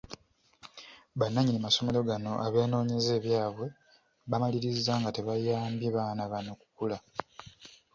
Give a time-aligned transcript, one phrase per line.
[1.19, 3.65] Bannannyini masomero gano abeenooyeza ebyabwe
[4.29, 6.97] bamaliriza nga tebayambye baana bano kukula.